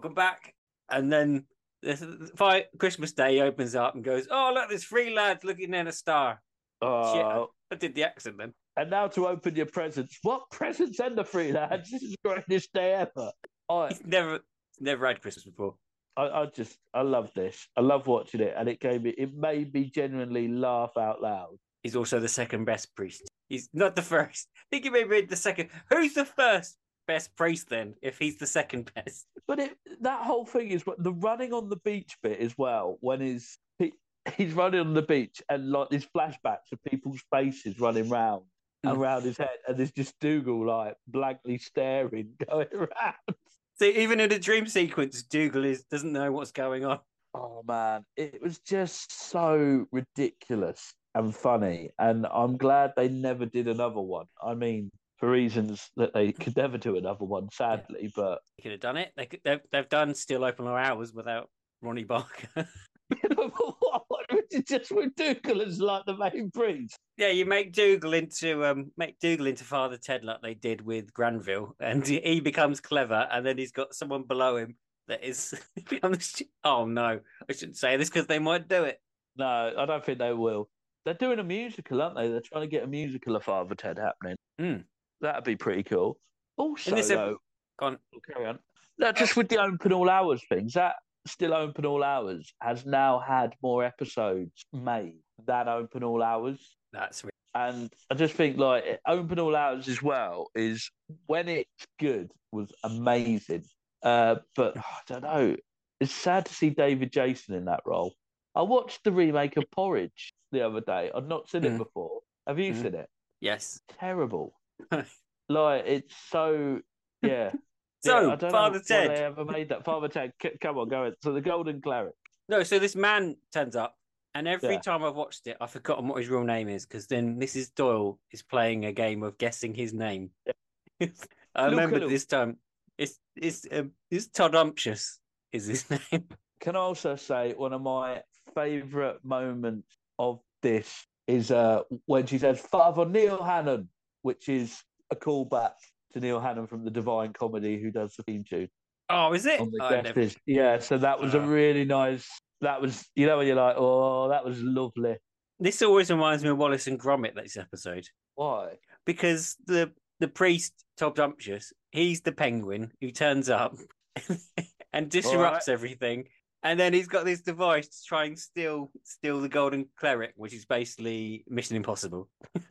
Welcome 0.00 0.14
back. 0.14 0.54
And 0.90 1.12
then 1.12 1.44
this 1.82 2.02
fight 2.34 2.68
Christmas 2.78 3.12
Day 3.12 3.42
opens 3.42 3.74
up 3.74 3.94
and 3.94 4.02
goes, 4.02 4.26
Oh 4.30 4.50
look, 4.54 4.70
there's 4.70 4.84
three 4.84 5.14
lads 5.14 5.44
looking 5.44 5.74
in 5.74 5.88
a 5.88 5.92
star. 5.92 6.40
Oh, 6.80 7.14
Shit, 7.14 7.22
I, 7.22 7.36
oh. 7.36 7.50
I 7.70 7.74
did 7.74 7.94
the 7.94 8.04
accent 8.04 8.38
then. 8.38 8.54
And 8.78 8.88
now 8.88 9.08
to 9.08 9.28
open 9.28 9.56
your 9.56 9.66
presents. 9.66 10.18
What 10.22 10.44
presents 10.50 11.00
and 11.00 11.18
the 11.18 11.24
three 11.24 11.52
lads? 11.52 11.90
This 11.90 12.02
is 12.02 12.12
the 12.12 12.16
greatest 12.24 12.72
day 12.72 12.94
ever. 12.94 13.30
I, 13.68 13.88
He's 13.90 14.00
never 14.06 14.40
never 14.80 15.06
had 15.06 15.20
Christmas 15.20 15.44
before. 15.44 15.74
I, 16.16 16.28
I 16.28 16.46
just, 16.46 16.78
I 16.94 17.02
love 17.02 17.30
this. 17.34 17.68
I 17.76 17.82
love 17.82 18.06
watching 18.06 18.40
it, 18.40 18.54
and 18.56 18.70
it 18.70 18.80
gave 18.80 19.02
me, 19.02 19.10
it 19.18 19.34
made 19.34 19.74
me 19.74 19.84
genuinely 19.84 20.48
laugh 20.48 20.96
out 20.98 21.20
loud. 21.20 21.56
He's 21.82 21.94
also 21.94 22.20
the 22.20 22.28
second 22.28 22.64
best 22.64 22.96
priest. 22.96 23.20
He's 23.50 23.68
not 23.74 23.96
the 23.96 24.02
first. 24.02 24.48
I 24.56 24.62
think 24.70 24.84
he 24.84 24.90
may 24.90 25.04
be 25.04 25.20
the 25.26 25.36
second. 25.36 25.68
Who's 25.90 26.14
the 26.14 26.24
first 26.24 26.78
best 27.06 27.36
priest 27.36 27.68
then? 27.68 27.96
If 28.00 28.18
he's 28.18 28.38
the 28.38 28.46
second 28.46 28.90
best, 28.94 29.26
But 29.50 29.58
it, 29.58 29.76
that 30.02 30.22
whole 30.24 30.46
thing 30.46 30.70
is 30.70 30.84
the 30.98 31.12
running 31.12 31.52
on 31.52 31.68
the 31.68 31.80
beach 31.84 32.16
bit 32.22 32.38
as 32.38 32.56
well. 32.56 32.98
When 33.00 33.20
he's 33.20 33.58
he, 33.80 33.92
he's 34.36 34.52
running 34.52 34.78
on 34.78 34.94
the 34.94 35.02
beach 35.02 35.42
and 35.48 35.72
like 35.72 35.90
these 35.90 36.06
flashbacks 36.16 36.70
of 36.72 36.80
people's 36.84 37.20
faces 37.32 37.80
running 37.80 38.08
round 38.08 38.44
Mm. 38.86 38.96
around 38.96 39.22
his 39.24 39.36
head, 39.36 39.58
and 39.68 39.76
there's 39.76 39.92
just 39.92 40.18
Dougal 40.20 40.64
like 40.66 40.96
blankly 41.06 41.58
staring, 41.58 42.32
going 42.48 42.68
around. 42.72 43.36
see, 43.78 43.90
even 44.02 44.20
in 44.20 44.30
the 44.30 44.38
dream 44.38 44.66
sequence, 44.66 45.22
Dougal 45.22 45.64
is 45.66 45.84
doesn't 45.84 46.12
know 46.12 46.32
what's 46.32 46.52
going 46.52 46.86
on. 46.86 47.00
Oh 47.34 47.62
man, 47.68 48.04
it 48.16 48.40
was 48.40 48.58
just 48.60 49.12
so 49.12 49.86
ridiculous 49.92 50.94
and 51.14 51.34
funny, 51.34 51.90
and 51.98 52.26
I'm 52.32 52.56
glad 52.56 52.94
they 52.96 53.08
never 53.08 53.44
did 53.44 53.68
another 53.68 54.00
one. 54.00 54.26
I 54.42 54.54
mean, 54.54 54.90
for 55.20 55.30
reasons 55.30 55.90
that 55.96 56.14
they 56.14 56.32
could 56.32 56.56
never 56.56 56.78
do 56.78 56.96
another 56.96 57.24
one, 57.24 57.48
sadly. 57.52 58.10
But 58.16 58.40
They 58.56 58.62
could 58.62 58.72
have 58.72 58.80
done 58.80 58.96
it. 58.96 59.12
They 59.16 59.26
could, 59.26 59.40
they've, 59.44 59.60
they've 59.70 59.88
done 59.88 60.14
Still 60.14 60.44
Open 60.44 60.66
All 60.66 60.76
Hours 60.76 61.12
without 61.12 61.50
Ronnie 61.82 62.04
Barker. 62.04 62.48
just 64.66 64.90
with 64.90 65.14
Dougal 65.16 65.62
as 65.62 65.80
like 65.80 66.04
the 66.06 66.16
main 66.16 66.50
priest. 66.50 66.96
yeah, 67.16 67.28
you 67.28 67.44
make 67.44 67.72
Dougal 67.72 68.14
into 68.14 68.64
um 68.64 68.90
make 68.96 69.18
Dougal 69.18 69.46
into 69.46 69.64
Father 69.64 69.96
Ted 69.96 70.24
like 70.24 70.40
they 70.42 70.54
did 70.54 70.80
with 70.80 71.12
Granville, 71.12 71.74
and 71.80 72.06
he 72.06 72.40
becomes 72.40 72.80
clever, 72.80 73.28
and 73.30 73.44
then 73.44 73.58
he's 73.58 73.72
got 73.72 73.94
someone 73.94 74.22
below 74.22 74.56
him 74.56 74.76
that 75.08 75.24
is 75.24 75.54
becomes. 75.88 76.42
Oh 76.64 76.86
no, 76.86 77.20
I 77.48 77.52
shouldn't 77.52 77.76
say 77.76 77.96
this 77.96 78.08
because 78.08 78.26
they 78.26 78.38
might 78.38 78.68
do 78.68 78.84
it. 78.84 79.00
No, 79.36 79.72
I 79.76 79.86
don't 79.86 80.04
think 80.04 80.18
they 80.18 80.32
will. 80.32 80.68
They're 81.04 81.14
doing 81.14 81.38
a 81.38 81.44
musical, 81.44 82.02
aren't 82.02 82.16
they? 82.16 82.28
They're 82.28 82.42
trying 82.44 82.62
to 82.62 82.68
get 82.68 82.84
a 82.84 82.86
musical 82.86 83.36
of 83.36 83.44
Father 83.44 83.74
Ted 83.74 83.98
happening. 83.98 84.36
Hmm. 84.58 84.82
That'd 85.20 85.44
be 85.44 85.56
pretty 85.56 85.82
cool. 85.82 86.18
Also, 86.56 86.94
this 86.94 87.08
though, 87.08 87.38
Go 87.78 87.86
on. 87.86 87.98
carry 88.26 88.46
on. 88.46 88.58
No, 88.98 89.12
just 89.12 89.36
with 89.36 89.48
the 89.48 89.58
open 89.58 89.92
all 89.92 90.10
hours 90.10 90.42
things, 90.48 90.74
that 90.74 90.96
still 91.26 91.54
open 91.54 91.84
all 91.86 92.02
hours 92.02 92.52
has 92.60 92.84
now 92.86 93.18
had 93.18 93.54
more 93.62 93.84
episodes 93.84 94.64
made 94.72 95.20
than 95.46 95.68
open 95.68 96.02
all 96.02 96.22
hours. 96.22 96.76
That's 96.92 97.24
re- 97.24 97.30
And 97.54 97.90
I 98.10 98.14
just 98.14 98.34
think 98.34 98.56
like 98.58 98.84
open 99.06 99.38
all 99.38 99.54
hours 99.56 99.88
as 99.88 100.02
well 100.02 100.48
is 100.54 100.90
when 101.26 101.48
it's 101.48 101.86
good 101.98 102.30
was 102.52 102.72
amazing. 102.84 103.64
Uh, 104.02 104.36
but 104.56 104.76
I 104.78 104.82
don't 105.06 105.22
know. 105.22 105.56
It's 106.00 106.12
sad 106.12 106.46
to 106.46 106.54
see 106.54 106.70
David 106.70 107.12
Jason 107.12 107.54
in 107.54 107.66
that 107.66 107.80
role. 107.84 108.14
I 108.54 108.62
watched 108.62 109.04
the 109.04 109.12
remake 109.12 109.56
of 109.58 109.64
Porridge 109.70 110.32
the 110.52 110.66
other 110.66 110.80
day. 110.80 111.10
I'd 111.14 111.28
not 111.28 111.48
seen 111.50 111.64
it 111.64 111.72
Mm. 111.72 111.78
before. 111.78 112.20
Have 112.46 112.58
you 112.58 112.72
Mm. 112.72 112.82
seen 112.82 112.94
it? 112.94 113.08
yes. 113.40 113.80
Terrible. 113.88 114.54
like 115.48 115.84
it's 115.86 116.14
so 116.28 116.80
yeah. 117.22 117.52
So, 118.02 118.28
Yeah, 118.28 118.32
I 118.32 118.36
don't 118.36 118.50
Father 118.50 118.78
know 118.78 118.82
Ted. 118.82 119.10
They 119.10 119.24
ever 119.24 119.44
made 119.44 119.68
that 119.68 119.84
Father 119.84 120.08
Ted? 120.08 120.32
C- 120.40 120.56
come 120.58 120.78
on, 120.78 120.88
go. 120.88 121.02
ahead. 121.02 121.16
So 121.22 121.34
the 121.34 121.42
Golden 121.42 121.82
Cleric. 121.82 122.14
No, 122.48 122.62
so 122.62 122.78
this 122.78 122.96
man 122.96 123.36
turns 123.52 123.76
up, 123.76 123.94
and 124.34 124.48
every 124.48 124.76
Yeah. 124.76 124.80
time 124.80 125.04
I've 125.04 125.16
watched 125.16 125.46
it, 125.46 125.58
I've 125.60 125.70
forgotten 125.70 126.08
what 126.08 126.16
his 126.16 126.30
real 126.30 126.42
name 126.42 126.70
is 126.70 126.86
because 126.86 127.06
then 127.08 127.38
Mrs. 127.38 127.74
Doyle 127.74 128.18
is 128.30 128.42
playing 128.42 128.86
a 128.86 128.92
game 128.92 129.22
of 129.22 129.36
guessing 129.36 129.74
his 129.74 129.92
name. 129.92 130.30
I 131.00 131.04
Look, 131.04 131.70
remember 131.72 132.00
look. 132.00 132.08
this 132.08 132.24
time. 132.24 132.56
It's 132.96 133.18
it's 133.36 133.66
um, 133.70 133.90
it's 134.10 134.28
Todd 134.28 134.54
Unctious 134.54 135.20
is 135.52 135.66
his 135.66 135.90
name. 135.90 136.26
Can 136.60 136.76
I 136.76 136.78
also 136.78 137.16
say 137.16 137.52
one 137.52 137.74
of 137.74 137.82
my 137.82 138.22
favourite 138.54 139.22
moments 139.22 139.94
of 140.18 140.40
this 140.62 141.06
is 141.26 141.50
uh, 141.50 141.82
when 142.06 142.24
she 142.24 142.38
says 142.38 142.60
Father 142.60 143.04
Neil 143.04 143.42
Hannon, 143.42 143.90
which 144.22 144.48
is 144.48 144.80
a 145.10 145.16
callback 145.16 145.72
to 146.12 146.20
Neil 146.20 146.40
Hannon 146.40 146.66
from 146.66 146.84
the 146.84 146.90
Divine 146.90 147.32
Comedy, 147.32 147.80
who 147.80 147.90
does 147.90 148.14
the 148.16 148.22
theme 148.22 148.44
tune 148.48 148.68
Oh, 149.12 149.32
is 149.32 149.44
it? 149.44 149.60
Oh, 149.60 149.68
never-. 150.02 150.28
Yeah, 150.46 150.78
so 150.78 150.98
that 150.98 151.18
was 151.20 151.34
a 151.34 151.40
Oh. 151.40 151.46
really 151.46 151.84
nice. 151.84 152.28
That 152.60 152.80
was 152.80 153.08
you 153.16 153.26
know 153.26 153.38
when 153.38 153.46
you're 153.48 153.56
like, 153.56 153.74
oh, 153.76 154.28
that 154.28 154.44
was 154.44 154.62
lovely. 154.62 155.16
This 155.58 155.82
always 155.82 156.10
reminds 156.10 156.44
me 156.44 156.50
of 156.50 156.58
Wallace 156.58 156.86
and 156.86 156.98
Gromit. 156.98 157.34
This 157.34 157.56
episode 157.56 158.06
Why? 158.34 158.74
because 159.06 159.56
the 159.66 159.92
the 160.20 160.28
priest 160.28 160.72
Tom 160.96 161.12
Dumptious, 161.14 161.72
he's 161.90 162.20
the 162.20 162.32
penguin 162.32 162.92
who 163.00 163.10
turns 163.10 163.48
up 163.50 163.76
and 164.92 165.10
disrupts 165.10 165.68
everything, 165.68 166.28
and 166.62 166.78
then 166.78 166.92
he's 166.92 167.08
got 167.08 167.24
this 167.24 167.40
device 167.40 167.88
to 167.88 168.04
try 168.06 168.24
and 168.26 168.38
steal 168.38 168.92
steal 169.02 169.40
the 169.40 169.48
golden 169.48 169.86
cleric, 169.98 170.34
which 170.36 170.54
is 170.54 170.66
basically 170.66 171.44
Mission 171.48 171.76
Impossible. 171.76 172.28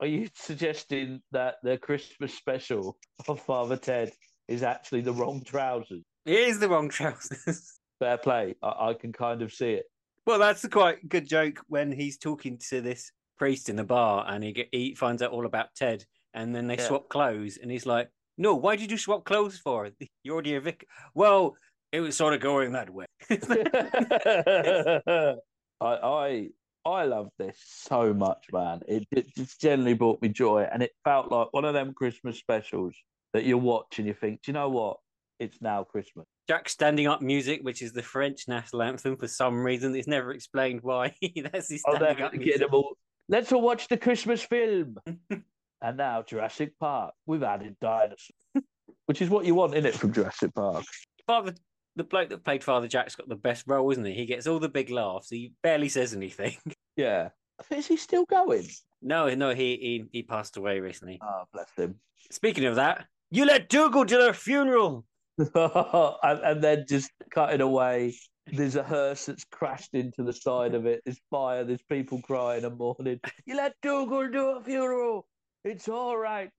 Are 0.00 0.06
you 0.06 0.28
suggesting 0.34 1.20
that 1.32 1.56
the 1.62 1.78
Christmas 1.78 2.34
special 2.34 2.96
of 3.26 3.40
Father 3.40 3.76
Ted 3.76 4.12
is 4.46 4.62
actually 4.62 5.00
the 5.02 5.12
wrong 5.12 5.42
trousers? 5.44 6.02
It 6.24 6.38
is 6.38 6.58
the 6.58 6.68
wrong 6.68 6.88
trousers. 6.98 7.78
Fair 7.98 8.18
play. 8.18 8.54
I, 8.62 8.90
I 8.90 8.94
can 8.94 9.12
kind 9.12 9.42
of 9.42 9.52
see 9.52 9.72
it. 9.72 9.86
Well, 10.26 10.38
that's 10.38 10.62
a 10.64 10.68
quite 10.68 11.08
good 11.08 11.26
joke 11.28 11.60
when 11.68 11.90
he's 11.90 12.18
talking 12.18 12.58
to 12.68 12.80
this 12.80 13.10
priest 13.38 13.68
in 13.68 13.76
the 13.76 13.84
bar 13.84 14.24
and 14.28 14.44
he 14.44 14.52
get, 14.52 14.68
he 14.72 14.94
finds 14.94 15.22
out 15.22 15.30
all 15.32 15.46
about 15.46 15.68
Ted 15.74 16.04
and 16.34 16.54
then 16.54 16.66
they 16.66 16.76
Yeah. 16.76 16.86
swap 16.88 17.08
clothes 17.08 17.56
and 17.60 17.70
he's 17.70 17.86
like, 17.86 18.10
"No, 18.36 18.54
why 18.54 18.76
did 18.76 18.90
you 18.90 18.98
swap 18.98 19.24
clothes 19.24 19.58
for? 19.58 19.88
You're 20.22 20.34
already 20.34 20.54
a 20.56 20.60
vic." 20.60 20.86
Well, 21.14 21.56
it 21.92 22.00
was 22.00 22.16
sort 22.16 22.34
of 22.34 22.40
going 22.40 22.72
that 22.72 22.90
way. 22.90 23.06
I, 25.80 25.86
I 25.86 26.48
I 26.84 27.04
love 27.04 27.28
this 27.38 27.58
so 27.66 28.14
much, 28.14 28.46
man. 28.52 28.80
It, 28.88 29.06
it 29.10 29.34
just 29.34 29.60
generally 29.60 29.94
brought 29.94 30.22
me 30.22 30.28
joy, 30.28 30.66
and 30.72 30.82
it 30.82 30.92
felt 31.04 31.30
like 31.30 31.52
one 31.52 31.64
of 31.64 31.74
them 31.74 31.92
Christmas 31.92 32.38
specials 32.38 32.94
that 33.34 33.44
you 33.44 33.58
watch 33.58 33.98
and 33.98 34.06
you 34.06 34.14
think, 34.14 34.42
do 34.42 34.50
you 34.50 34.54
know 34.54 34.68
what? 34.70 34.96
It's 35.38 35.60
now 35.60 35.84
Christmas. 35.84 36.26
Jack 36.48 36.68
standing 36.68 37.06
up 37.06 37.20
music, 37.20 37.60
which 37.62 37.82
is 37.82 37.92
the 37.92 38.02
French 38.02 38.48
national 38.48 38.82
anthem 38.82 39.16
for 39.16 39.28
some 39.28 39.62
reason. 39.62 39.94
It's 39.94 40.08
never 40.08 40.32
explained 40.32 40.80
why. 40.82 41.14
That's 41.52 41.68
his 41.68 41.82
Oh, 41.86 41.94
standing 41.94 42.16
they're 42.16 42.26
up 42.26 42.34
music. 42.34 42.58
them 42.60 42.70
all. 42.72 42.96
Let's 43.28 43.52
all 43.52 43.60
watch 43.60 43.86
the 43.88 43.98
Christmas 43.98 44.42
film. 44.42 44.96
and 45.82 45.96
now 45.96 46.22
Jurassic 46.22 46.72
Park. 46.80 47.12
We've 47.26 47.42
added 47.42 47.76
dinosaurs, 47.80 48.32
which 49.06 49.20
is 49.20 49.28
what 49.28 49.44
you 49.44 49.54
want 49.54 49.74
in 49.74 49.84
it 49.84 49.94
from 49.94 50.12
Jurassic 50.12 50.54
Park. 50.54 50.84
Father, 51.26 51.54
the 51.98 52.04
bloke 52.04 52.30
that 52.30 52.44
played 52.44 52.64
Father 52.64 52.88
Jack's 52.88 53.16
got 53.16 53.28
the 53.28 53.36
best 53.36 53.64
role, 53.66 53.90
isn't 53.90 54.04
he? 54.04 54.14
He 54.14 54.24
gets 54.24 54.46
all 54.46 54.58
the 54.58 54.68
big 54.68 54.88
laughs. 54.88 55.28
He 55.28 55.52
barely 55.62 55.88
says 55.88 56.14
anything. 56.14 56.56
Yeah. 56.96 57.28
Is 57.70 57.86
he 57.86 57.96
still 57.96 58.24
going? 58.24 58.66
No, 59.00 59.32
no, 59.32 59.54
he 59.54 59.76
he, 59.76 60.04
he 60.10 60.22
passed 60.24 60.56
away 60.56 60.80
recently. 60.80 61.20
Oh, 61.22 61.44
bless 61.52 61.70
him. 61.76 61.94
Speaking 62.32 62.64
of 62.64 62.74
that, 62.74 63.06
you 63.30 63.46
let 63.46 63.68
Dougal 63.68 64.04
to 64.04 64.16
their 64.16 64.34
funeral. 64.34 65.04
and, 65.38 66.40
and 66.40 66.60
then 66.60 66.86
just 66.88 67.12
cutting 67.30 67.60
away. 67.60 68.16
There's 68.52 68.74
a 68.74 68.82
hearse 68.82 69.26
that's 69.26 69.44
crashed 69.44 69.94
into 69.94 70.24
the 70.24 70.32
side 70.32 70.74
of 70.74 70.86
it. 70.86 71.02
There's 71.04 71.20
fire. 71.30 71.62
There's 71.62 71.82
people 71.88 72.20
crying 72.20 72.64
and 72.64 72.76
mourning. 72.76 73.20
You 73.46 73.54
let 73.54 73.74
Dougal 73.80 74.28
do 74.28 74.56
a 74.56 74.64
funeral. 74.64 75.28
It's 75.62 75.88
all 75.88 76.16
right. 76.16 76.50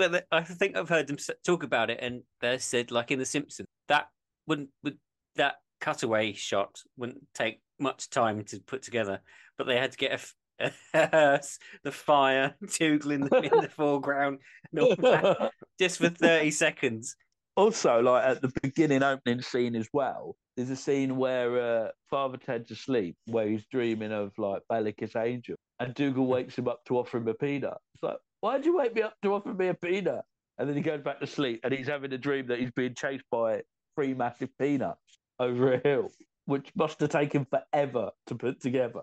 But 0.00 0.26
I 0.32 0.40
think 0.42 0.76
I've 0.76 0.88
heard 0.88 1.06
them 1.06 1.18
talk 1.44 1.62
about 1.62 1.90
it, 1.90 1.98
and 2.00 2.22
they 2.40 2.56
said, 2.56 2.90
like 2.90 3.10
in 3.10 3.18
The 3.18 3.26
Simpsons, 3.26 3.68
that 3.88 4.06
wouldn't 4.46 4.70
would 4.82 4.96
that 5.36 5.56
cutaway 5.82 6.32
shot 6.32 6.80
wouldn't 6.96 7.22
take 7.34 7.60
much 7.78 8.08
time 8.08 8.42
to 8.44 8.60
put 8.60 8.82
together, 8.82 9.20
but 9.58 9.66
they 9.66 9.76
had 9.76 9.92
to 9.92 9.98
get 9.98 10.32
a, 10.58 10.72
hearse, 11.10 11.58
the 11.84 11.92
fire, 11.92 12.54
Dougal 12.78 13.10
in 13.10 13.20
the, 13.20 13.36
in 13.40 13.60
the 13.60 13.68
foreground, 13.68 14.38
that, 14.72 15.50
just 15.78 15.98
for 15.98 16.08
thirty 16.08 16.50
seconds. 16.50 17.14
also, 17.58 18.00
like 18.00 18.24
at 18.24 18.40
the 18.40 18.52
beginning 18.62 19.02
opening 19.02 19.42
scene 19.42 19.76
as 19.76 19.88
well, 19.92 20.34
there's 20.56 20.70
a 20.70 20.76
scene 20.76 21.18
where 21.18 21.60
uh, 21.60 21.88
Father 22.08 22.38
Ted's 22.38 22.70
asleep, 22.70 23.16
where 23.26 23.48
he's 23.48 23.66
dreaming 23.70 24.12
of 24.12 24.32
like 24.38 24.62
Ballykissangel, 24.72 25.56
and 25.78 25.94
Dougal 25.94 26.26
wakes 26.26 26.56
him 26.56 26.68
up 26.68 26.84
to 26.86 26.96
offer 26.96 27.18
him 27.18 27.28
a 27.28 27.34
peanut. 27.34 27.76
It's 27.94 28.02
like, 28.02 28.16
why'd 28.40 28.64
you 28.64 28.76
wake 28.76 28.94
me 28.94 29.02
up 29.02 29.14
to 29.22 29.34
offer 29.34 29.52
me 29.52 29.68
a 29.68 29.74
peanut? 29.74 30.24
And 30.58 30.68
then 30.68 30.76
he 30.76 30.82
goes 30.82 31.00
back 31.00 31.20
to 31.20 31.26
sleep, 31.26 31.60
and 31.64 31.72
he's 31.72 31.86
having 31.88 32.12
a 32.12 32.18
dream 32.18 32.46
that 32.48 32.58
he's 32.58 32.70
being 32.72 32.94
chased 32.94 33.24
by 33.30 33.62
three 33.96 34.12
massive 34.14 34.50
peanuts 34.58 35.18
over 35.38 35.72
a 35.72 35.78
hill, 35.78 36.10
which 36.44 36.70
must 36.74 37.00
have 37.00 37.08
taken 37.10 37.46
forever 37.46 38.10
to 38.26 38.34
put 38.34 38.60
together. 38.60 39.00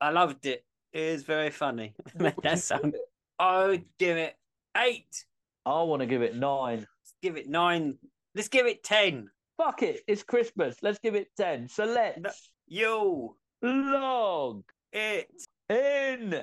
I 0.00 0.10
loved 0.10 0.46
it. 0.46 0.64
It 0.92 1.00
is 1.02 1.22
very 1.24 1.50
funny. 1.50 1.94
that 2.14 2.58
sound. 2.60 2.94
I 3.40 3.66
would 3.66 3.84
give 3.98 4.16
it 4.16 4.36
eight. 4.76 5.24
I 5.66 5.82
want 5.82 6.00
to 6.00 6.06
give 6.06 6.22
it 6.22 6.36
nine. 6.36 6.78
Let's 6.80 7.14
give 7.22 7.36
it 7.36 7.48
nine. 7.48 7.98
Let's 8.36 8.48
give 8.48 8.66
it 8.66 8.84
ten. 8.84 9.30
Fuck 9.56 9.82
it, 9.82 10.02
it's 10.06 10.22
Christmas. 10.22 10.76
Let's 10.82 10.98
give 11.00 11.14
it 11.16 11.28
ten. 11.36 11.68
So 11.68 11.84
let's 11.84 12.20
No. 12.20 12.30
You 12.68 13.36
log 13.62 14.62
it. 14.92 15.30
in. 15.68 16.42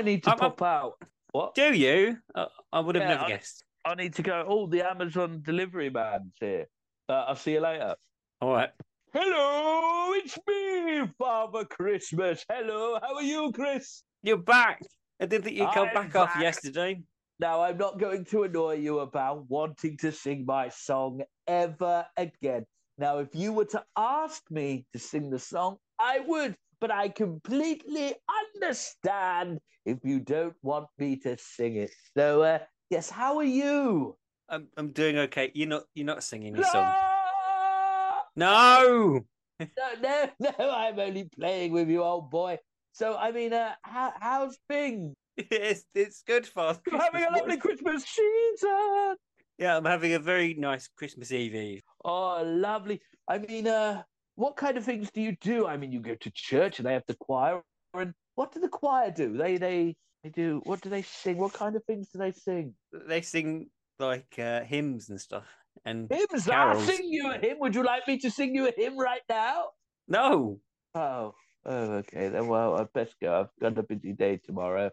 I 0.00 0.02
need 0.02 0.22
to 0.24 0.30
I'm- 0.30 0.38
I'm- 0.40 0.50
pop 0.52 0.62
out. 0.62 1.02
What? 1.32 1.54
Do 1.54 1.72
you? 1.74 2.16
Uh, 2.34 2.46
I 2.72 2.80
would 2.80 2.94
have 2.96 3.02
Yeah, 3.04 3.08
never 3.10 3.24
I- 3.24 3.28
guessed. 3.28 3.64
I 3.84 3.94
need 3.94 4.14
to 4.14 4.22
go. 4.22 4.44
Oh, 4.48 4.66
the 4.66 4.82
Amazon 4.88 5.42
delivery 5.42 5.90
man's 5.90 6.34
here. 6.40 6.66
Uh, 7.08 7.24
I'll 7.28 7.36
see 7.36 7.52
you 7.52 7.60
later. 7.60 7.94
All 8.40 8.52
right. 8.52 8.70
Hello, 9.12 10.12
it's 10.14 10.38
me, 10.46 11.06
Father 11.18 11.64
Christmas. 11.66 12.44
Hello, 12.48 12.98
how 13.02 13.16
are 13.16 13.22
you, 13.22 13.52
Chris? 13.52 14.02
You're 14.22 14.38
back. 14.38 14.80
I 15.20 15.26
didn't 15.26 15.44
think 15.44 15.56
you'd 15.56 15.70
come 15.72 15.88
I'm 15.88 16.08
back, 16.08 16.16
off 16.16 16.40
yesterday. 16.40 17.02
Now, 17.38 17.62
I'm 17.62 17.76
not 17.76 17.98
going 17.98 18.24
to 18.26 18.44
annoy 18.44 18.74
you 18.76 19.00
about 19.00 19.48
wanting 19.50 19.96
to 19.98 20.12
sing 20.12 20.44
my 20.46 20.68
song 20.70 21.22
ever 21.46 22.06
again. 22.16 22.64
Now, 22.98 23.18
if 23.18 23.34
you 23.34 23.52
were 23.52 23.64
to 23.66 23.84
ask 23.96 24.42
me 24.50 24.86
to 24.92 24.98
sing 24.98 25.28
the 25.30 25.38
song, 25.38 25.76
I 25.98 26.20
would, 26.20 26.56
but 26.80 26.90
I 26.90 27.08
completely 27.08 28.14
understand 28.62 29.58
if 29.86 29.98
you 30.04 30.20
don't 30.20 30.54
want 30.62 30.86
me 30.98 31.16
to 31.16 31.36
sing 31.38 31.76
it. 31.76 31.90
So, 32.16 32.42
uh, 32.42 32.58
yes, 32.90 33.10
how 33.10 33.38
are 33.38 33.44
you? 33.44 34.16
I'm 34.48 34.68
I'm 34.76 34.92
doing 34.92 35.16
okay. 35.18 35.50
You're 35.54 35.68
not 35.68 35.84
you're 35.94 36.06
not 36.06 36.22
singing 36.22 36.54
your 36.54 36.64
song. 36.64 36.92
No! 38.36 39.20
No. 39.20 39.20
no, 39.60 39.66
no, 40.00 40.28
no, 40.58 40.70
I'm 40.70 40.98
only 40.98 41.24
playing 41.38 41.72
with 41.72 41.88
you, 41.88 42.02
old 42.02 42.30
boy. 42.30 42.58
So, 42.92 43.16
I 43.16 43.30
mean, 43.30 43.52
uh, 43.52 43.74
how, 43.82 44.12
how's 44.18 44.58
things? 44.68 45.14
It's 45.36 45.84
it's 45.94 46.22
good, 46.26 46.46
Father. 46.46 46.80
You're 46.90 47.00
having 47.00 47.24
a 47.24 47.30
lovely 47.30 47.56
Christmas 47.56 48.04
season. 48.04 49.16
Yeah, 49.58 49.76
I'm 49.76 49.84
having 49.84 50.12
a 50.14 50.18
very 50.18 50.54
nice 50.54 50.88
Christmas 50.88 51.32
Eve 51.32 51.54
Eve. 51.54 51.82
Oh, 52.04 52.42
lovely. 52.44 53.00
I 53.28 53.38
mean, 53.38 53.66
uh, 53.66 54.02
what 54.34 54.56
kind 54.56 54.76
of 54.76 54.84
things 54.84 55.10
do 55.12 55.20
you 55.20 55.36
do? 55.40 55.66
I 55.66 55.76
mean, 55.76 55.92
you 55.92 56.00
go 56.00 56.14
to 56.14 56.30
church 56.34 56.78
and 56.78 56.86
they 56.86 56.92
have 56.92 57.04
the 57.06 57.16
choir, 57.20 57.62
and 57.94 58.14
what 58.34 58.52
do 58.52 58.60
the 58.60 58.68
choir 58.68 59.10
do? 59.10 59.36
They 59.36 59.56
they 59.56 59.96
they 60.22 60.30
do. 60.30 60.60
What 60.64 60.80
do 60.80 60.88
they 60.90 61.02
sing? 61.02 61.38
What 61.38 61.52
kind 61.52 61.76
of 61.76 61.84
things 61.84 62.08
do 62.12 62.18
they 62.18 62.32
sing? 62.32 62.74
They 62.92 63.22
sing 63.22 63.70
like 63.98 64.38
uh, 64.38 64.62
hymns 64.62 65.10
and 65.10 65.20
stuff. 65.20 65.46
And 65.84 66.10
Hymns. 66.10 66.46
Carols. 66.46 66.78
I'll 66.78 66.80
sing 66.80 67.08
you 67.08 67.30
a 67.30 67.38
hymn. 67.38 67.58
Would 67.60 67.74
you 67.74 67.84
like 67.84 68.06
me 68.08 68.18
to 68.18 68.30
sing 68.30 68.54
you 68.54 68.68
a 68.68 68.72
hymn 68.76 68.98
right 68.98 69.22
now? 69.28 69.66
no, 70.08 70.60
Oh, 70.94 71.34
oh, 71.64 71.92
okay. 72.02 72.28
Then, 72.28 72.48
well, 72.48 72.76
I 72.76 72.84
best 72.92 73.14
go. 73.20 73.40
I've 73.40 73.60
got 73.60 73.78
a 73.78 73.82
busy 73.84 74.12
day 74.12 74.38
tomorrow. 74.44 74.90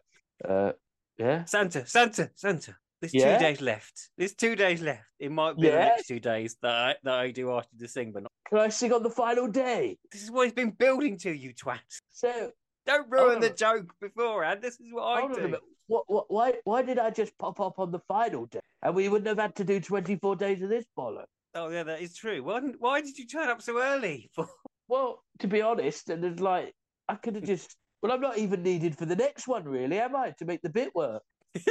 Uh, 0.47 0.73
yeah. 1.17 1.43
Santa, 1.45 1.87
Santa, 1.87 2.29
Santa. 2.35 2.75
There's 3.01 3.13
Yeah? 3.13 3.37
two 3.37 3.43
days 3.43 3.61
left. 3.61 4.09
There's 4.17 4.35
two 4.35 4.55
days 4.55 4.81
left. 4.81 5.03
It 5.19 5.31
might 5.31 5.55
be 5.57 5.69
the 5.69 5.77
next 5.77 6.07
two 6.07 6.19
days 6.19 6.55
that 6.61 6.71
I, 6.71 6.95
that 7.03 7.13
I 7.15 7.31
do 7.31 7.51
after 7.51 7.75
the 7.75 7.87
sing, 7.87 8.11
but 8.11 8.23
not. 8.23 8.31
Can 8.49 8.59
I 8.59 8.69
sing 8.69 8.93
on 8.93 9.01
the 9.01 9.09
final 9.09 9.47
day? 9.47 9.97
This 10.11 10.21
is 10.23 10.29
what 10.31 10.43
he's 10.43 10.53
been 10.53 10.71
building 10.71 11.17
to, 11.19 11.31
you 11.31 11.53
twat. 11.53 11.79
So, 12.09 12.51
Don't 12.87 13.11
ruin 13.11 13.39
the 13.41 13.49
joke 13.49 13.93
beforehand. 14.01 14.61
This 14.61 14.75
is 14.75 14.87
what 14.91 15.03
I 15.03 15.27
do. 15.27 15.57
What, 15.87 16.03
what, 16.07 16.25
why, 16.29 16.53
why 16.63 16.81
did 16.81 16.99
I 16.99 17.11
just 17.11 17.37
pop 17.37 17.59
up 17.59 17.79
on 17.79 17.91
the 17.91 17.99
final 18.07 18.45
day? 18.45 18.59
And 18.81 18.95
we 18.95 19.07
wouldn't 19.09 19.27
have 19.27 19.39
had 19.39 19.55
to 19.57 19.63
do 19.63 19.79
24 19.79 20.35
days 20.35 20.61
of 20.61 20.69
this 20.69 20.85
bollock. 20.97 21.25
Oh 21.53 21.69
yeah, 21.69 21.83
that 21.83 22.01
is 22.01 22.15
true. 22.15 22.43
Why, 22.43 22.59
why 22.79 23.01
did 23.01 23.17
you 23.17 23.25
turn 23.25 23.49
up 23.49 23.61
so 23.61 23.81
early? 23.81 24.31
Well, 24.89 25.21
to 25.39 25.47
be 25.49 25.61
honest, 25.61 26.09
and 26.09 26.23
it's 26.23 26.39
like 26.39 26.73
I 27.09 27.15
could 27.15 27.35
have 27.35 27.43
just. 27.43 27.75
Well, 28.01 28.13
I'm 28.13 28.21
not 28.21 28.37
even 28.37 28.63
needed 28.63 28.97
for 28.97 29.05
the 29.05 29.17
next 29.17 29.45
one, 29.45 29.65
really, 29.65 29.99
am 29.99 30.15
I? 30.15 30.31
To 30.39 30.45
make 30.45 30.61
the 30.61 30.69
bit 30.69 30.95
work. 30.95 31.23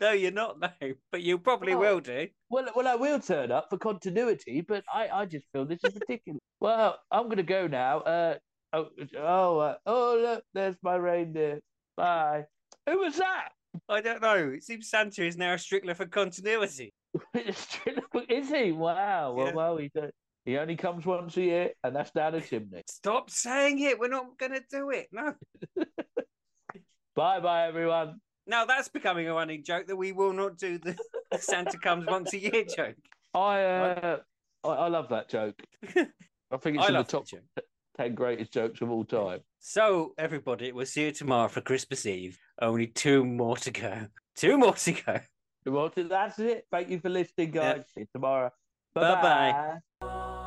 no, 0.00 0.12
you're 0.12 0.30
not 0.30 0.60
now, 0.60 0.70
but 1.10 1.22
you 1.22 1.38
probably 1.38 1.72
Oh. 1.72 1.78
will 1.78 1.98
do. 1.98 2.28
Well, 2.48 2.68
well, 2.76 2.86
I 2.86 2.94
will 2.94 3.18
turn 3.18 3.50
up 3.50 3.66
for 3.68 3.78
continuity, 3.78 4.60
but 4.60 4.84
I, 4.92 5.08
I 5.08 5.26
just 5.26 5.46
feel 5.52 5.64
this 5.64 5.80
is 5.82 5.94
ridiculous. 5.94 6.40
well, 6.60 6.98
I'm 7.10 7.28
gonna 7.28 7.42
go 7.42 7.66
now. 7.66 7.98
Uh, 7.98 8.34
oh, 8.72 8.88
oh, 9.18 9.58
uh, 9.58 9.76
oh, 9.86 10.18
look, 10.20 10.44
there's 10.54 10.76
my 10.82 10.96
reindeer. 10.96 11.60
Bye. 11.96 12.44
Who 12.88 12.98
was 12.98 13.16
that? 13.16 13.50
I 13.88 14.00
don't 14.00 14.22
know. 14.22 14.50
It 14.50 14.64
seems 14.64 14.88
Santa 14.88 15.24
is 15.24 15.36
now 15.36 15.54
a 15.54 15.58
stickler 15.58 15.94
for 15.94 16.06
continuity. 16.06 16.92
is 17.34 18.48
he? 18.48 18.72
Wow. 18.72 19.34
Well, 19.34 19.46
Yeah. 19.46 19.54
well, 19.54 19.76
he. 19.76 19.90
He 20.46 20.56
only 20.56 20.76
comes 20.76 21.04
once 21.04 21.36
a 21.36 21.42
year, 21.42 21.70
and 21.84 21.94
that's 21.94 22.10
down 22.12 22.34
a 22.34 22.40
chimney. 22.40 22.82
Stop 22.88 23.30
saying 23.30 23.78
it. 23.80 23.98
We're 23.98 24.08
not 24.08 24.38
going 24.38 24.52
to 24.52 24.62
do 24.70 24.90
it. 24.90 25.08
No. 25.12 25.34
Bye 27.14 27.40
bye, 27.40 27.66
everyone. 27.66 28.20
Now 28.46 28.64
that's 28.64 28.88
becoming 28.88 29.28
a 29.28 29.34
running 29.34 29.62
joke 29.62 29.86
that 29.88 29.96
we 29.96 30.12
will 30.12 30.32
not 30.32 30.56
do 30.56 30.78
the 30.78 30.96
Santa 31.38 31.76
comes 31.78 32.06
once 32.06 32.32
a 32.32 32.38
year 32.38 32.64
joke. 32.64 32.96
I 33.34 33.62
uh, 33.62 34.18
I, 34.64 34.68
I 34.68 34.88
love 34.88 35.08
that 35.10 35.28
joke. 35.28 35.60
I 35.84 36.56
think 36.56 36.76
it's 36.76 36.84
I 36.84 36.88
in 36.88 36.94
the 36.94 37.04
top 37.04 37.26
that 37.96 38.04
joke. 38.04 38.06
ten 38.06 38.14
greatest 38.14 38.52
jokes 38.52 38.80
of 38.80 38.90
all 38.90 39.04
time. 39.04 39.40
So, 39.58 40.14
everybody, 40.18 40.72
we'll 40.72 40.86
see 40.86 41.04
you 41.04 41.12
tomorrow 41.12 41.48
for 41.48 41.60
Christmas 41.60 42.06
Eve. 42.06 42.38
Only 42.60 42.86
two 42.86 43.24
more 43.24 43.56
to 43.58 43.70
go. 43.70 44.06
Two 44.36 44.56
more 44.58 44.74
to 44.74 44.92
go. 44.92 45.20
Well, 45.66 45.92
that's 45.94 46.38
it. 46.38 46.66
Thank 46.70 46.88
you 46.88 47.00
for 47.00 47.10
listening, 47.10 47.50
guys. 47.50 47.76
Yeah. 47.76 47.82
See 47.94 48.00
you 48.00 48.06
tomorrow. 48.12 48.50
Bye-bye. 48.94 49.80
Bye-bye. 50.00 50.46